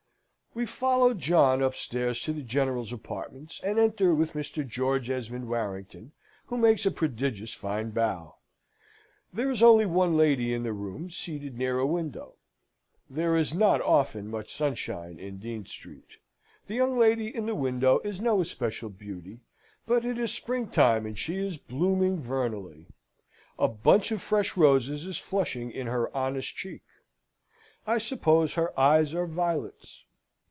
We 0.53 0.65
follow 0.65 1.13
John 1.13 1.61
upstairs 1.61 2.21
to 2.23 2.33
the 2.33 2.41
General's 2.41 2.91
apartments, 2.91 3.61
and 3.63 3.79
enter 3.79 4.13
with 4.13 4.33
Mr. 4.33 4.67
George 4.67 5.09
Esmond 5.09 5.47
Warrington, 5.47 6.11
who 6.47 6.57
makes 6.57 6.85
a 6.85 6.91
prodigious 6.91 7.53
fine 7.53 7.91
bow. 7.91 8.35
There 9.31 9.49
is 9.49 9.63
only 9.63 9.85
one 9.85 10.17
lady 10.17 10.53
in 10.53 10.63
the 10.63 10.73
room, 10.73 11.09
seated 11.09 11.57
near 11.57 11.79
a 11.79 11.87
window: 11.87 12.33
there 13.09 13.37
is 13.37 13.53
not 13.53 13.79
often 13.79 14.27
much 14.27 14.53
sunshine 14.53 15.17
in 15.19 15.37
Dean 15.37 15.65
Street: 15.67 16.17
the 16.67 16.75
young 16.75 16.99
lady 16.99 17.33
in 17.33 17.45
the 17.45 17.55
window 17.55 17.99
is 17.99 18.19
no 18.19 18.41
especial 18.41 18.89
beauty: 18.89 19.39
but 19.85 20.03
it 20.03 20.17
is 20.17 20.33
spring 20.33 20.67
time, 20.67 21.05
and 21.05 21.17
she 21.17 21.37
is 21.37 21.57
blooming 21.57 22.19
vernally. 22.21 22.87
A 23.57 23.69
bunch 23.69 24.11
of 24.11 24.21
fresh 24.21 24.57
roses 24.57 25.05
is 25.05 25.17
flushing 25.17 25.71
in 25.71 25.87
her 25.87 26.13
honest 26.13 26.53
cheek. 26.55 26.83
I 27.87 27.97
suppose 27.99 28.55
her 28.55 28.77
eyes 28.77 29.13
are 29.13 29.25
violets. 29.27 30.03